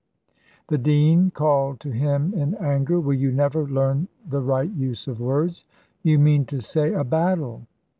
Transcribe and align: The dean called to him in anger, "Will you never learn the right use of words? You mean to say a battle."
The 0.69 0.79
dean 0.79 1.29
called 1.29 1.79
to 1.81 1.91
him 1.91 2.33
in 2.33 2.55
anger, 2.55 2.99
"Will 2.99 3.13
you 3.13 3.31
never 3.31 3.67
learn 3.67 4.07
the 4.27 4.41
right 4.41 4.71
use 4.71 5.07
of 5.07 5.19
words? 5.21 5.63
You 6.01 6.17
mean 6.17 6.45
to 6.45 6.59
say 6.59 6.91
a 6.91 7.03
battle." 7.03 7.67